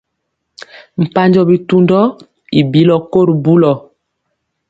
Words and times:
Mpanjɔ 1.01 1.41
bitundɔ 1.49 1.99
i 2.59 2.61
bilɔ 2.71 2.95
ko 3.11 3.19
ri 3.27 3.33
bulɔ. 3.43 3.71